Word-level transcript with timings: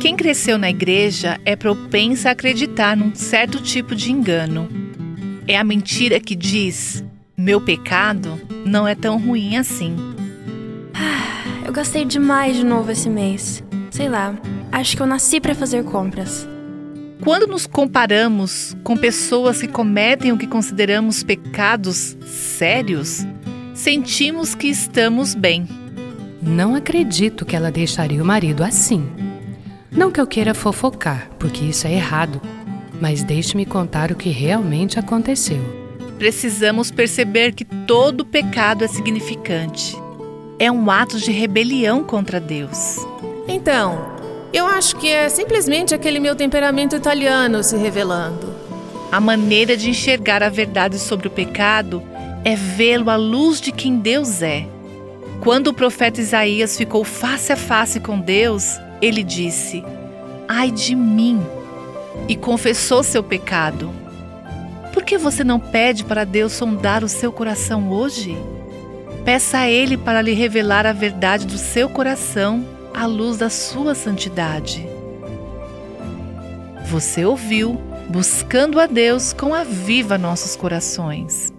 Quem 0.00 0.16
cresceu 0.16 0.58
na 0.58 0.70
igreja 0.70 1.40
é 1.44 1.56
propensa 1.56 2.28
a 2.28 2.32
acreditar 2.32 2.96
num 2.96 3.14
certo 3.14 3.60
tipo 3.60 3.94
de 3.94 4.12
engano. 4.12 4.68
É 5.48 5.56
a 5.56 5.64
mentira 5.64 6.20
que 6.20 6.34
diz: 6.34 7.04
meu 7.36 7.60
pecado 7.60 8.40
não 8.64 8.86
é 8.86 8.94
tão 8.94 9.18
ruim 9.18 9.56
assim. 9.56 9.96
Eu 11.64 11.72
gastei 11.72 12.04
demais 12.04 12.56
de 12.56 12.64
novo 12.64 12.90
esse 12.90 13.10
mês. 13.10 13.62
Sei 13.90 14.08
lá, 14.08 14.34
acho 14.70 14.96
que 14.96 15.02
eu 15.02 15.06
nasci 15.06 15.40
para 15.40 15.54
fazer 15.54 15.84
compras. 15.84 16.48
Quando 17.22 17.46
nos 17.46 17.66
comparamos 17.66 18.76
com 18.84 18.96
pessoas 18.96 19.60
que 19.60 19.68
cometem 19.68 20.32
o 20.32 20.38
que 20.38 20.46
consideramos 20.46 21.22
pecados 21.22 22.16
sérios, 22.24 23.26
sentimos 23.74 24.54
que 24.54 24.68
estamos 24.68 25.34
bem. 25.34 25.66
Não 26.40 26.74
acredito 26.74 27.44
que 27.44 27.56
ela 27.56 27.72
deixaria 27.72 28.22
o 28.22 28.26
marido 28.26 28.62
assim. 28.62 29.08
Não 29.90 30.10
que 30.10 30.20
eu 30.20 30.26
queira 30.26 30.54
fofocar, 30.54 31.30
porque 31.38 31.64
isso 31.64 31.86
é 31.86 31.92
errado, 31.92 32.40
mas 33.00 33.22
deixe-me 33.22 33.64
contar 33.64 34.10
o 34.10 34.16
que 34.16 34.30
realmente 34.30 34.98
aconteceu. 34.98 35.60
Precisamos 36.18 36.90
perceber 36.90 37.52
que 37.52 37.64
todo 37.64 38.24
pecado 38.24 38.84
é 38.84 38.88
significante. 38.88 39.96
É 40.58 40.70
um 40.70 40.90
ato 40.90 41.18
de 41.18 41.30
rebelião 41.30 42.02
contra 42.02 42.40
Deus. 42.40 42.98
Então, 43.46 44.16
eu 44.52 44.66
acho 44.66 44.96
que 44.96 45.08
é 45.08 45.28
simplesmente 45.28 45.94
aquele 45.94 46.18
meu 46.18 46.34
temperamento 46.34 46.96
italiano 46.96 47.62
se 47.62 47.76
revelando. 47.76 48.54
A 49.12 49.20
maneira 49.20 49.76
de 49.76 49.90
enxergar 49.90 50.42
a 50.42 50.48
verdade 50.48 50.98
sobre 50.98 51.28
o 51.28 51.30
pecado 51.30 52.02
é 52.44 52.56
vê-lo 52.56 53.10
à 53.10 53.16
luz 53.16 53.60
de 53.60 53.70
quem 53.70 53.98
Deus 53.98 54.40
é. 54.40 54.66
Quando 55.42 55.68
o 55.68 55.74
profeta 55.74 56.20
Isaías 56.20 56.76
ficou 56.76 57.04
face 57.04 57.52
a 57.52 57.56
face 57.56 58.00
com 58.00 58.18
Deus, 58.18 58.80
ele 59.00 59.22
disse: 59.22 59.84
Ai 60.48 60.70
de 60.70 60.94
mim! 60.94 61.40
E 62.28 62.34
confessou 62.34 63.02
seu 63.02 63.22
pecado. 63.22 63.90
Por 64.92 65.04
que 65.04 65.18
você 65.18 65.44
não 65.44 65.60
pede 65.60 66.04
para 66.04 66.24
Deus 66.24 66.52
sondar 66.52 67.04
o 67.04 67.08
seu 67.08 67.30
coração 67.30 67.90
hoje? 67.90 68.36
Peça 69.24 69.58
a 69.58 69.68
Ele 69.68 69.96
para 69.96 70.22
lhe 70.22 70.32
revelar 70.32 70.86
a 70.86 70.92
verdade 70.92 71.46
do 71.46 71.58
seu 71.58 71.88
coração 71.88 72.64
à 72.94 73.04
luz 73.06 73.36
da 73.36 73.50
sua 73.50 73.94
santidade. 73.94 74.88
Você 76.86 77.24
ouviu 77.24 77.78
Buscando 78.08 78.78
a 78.78 78.86
Deus 78.86 79.32
com 79.32 79.52
a 79.52 79.64
Viva 79.64 80.16
Nossos 80.16 80.54
Corações. 80.54 81.55